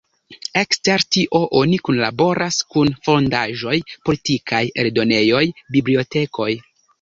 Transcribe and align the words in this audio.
Ekster 0.59 1.03
tio 1.15 1.41
oni 1.59 1.77
kunlaboras 1.89 2.57
kun 2.77 2.95
fondaĵoj 3.09 3.75
politikaj, 4.09 4.63
eldonejoj, 4.85 5.45
bibliotekoj. 5.77 6.51